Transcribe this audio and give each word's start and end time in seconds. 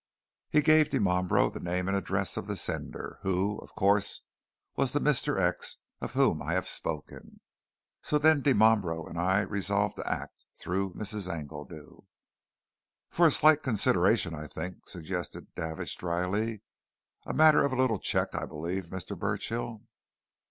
He 0.49 0.63
gave 0.63 0.89
Dimambro 0.89 1.51
the 1.53 1.59
name 1.59 1.87
and 1.87 1.95
address 1.95 2.35
of 2.35 2.47
the 2.47 2.55
sender, 2.55 3.19
who, 3.21 3.59
of 3.59 3.75
course, 3.75 4.23
was 4.75 4.93
the 4.93 4.99
Mr. 4.99 5.39
X. 5.39 5.77
of 5.99 6.13
whom 6.13 6.41
I 6.41 6.53
have 6.53 6.67
spoken. 6.67 7.39
So 8.01 8.17
then 8.17 8.41
Dimambro 8.41 9.05
and 9.07 9.19
I 9.19 9.41
resolved 9.41 9.97
to 9.97 10.11
act, 10.11 10.47
through 10.57 10.95
Mrs. 10.95 11.31
Engledew" 11.31 12.05
"For 13.11 13.27
a 13.27 13.31
slight 13.31 13.61
consideration, 13.61 14.33
I 14.33 14.47
think," 14.47 14.89
suggested 14.89 15.53
Davidge 15.53 15.95
dryly. 15.97 16.63
"A 17.27 17.33
matter 17.35 17.63
of 17.63 17.71
a 17.71 17.75
little 17.77 17.99
cheque, 17.99 18.33
I 18.33 18.47
believe, 18.47 18.87
Mr. 18.87 19.15
Burchill." 19.15 19.83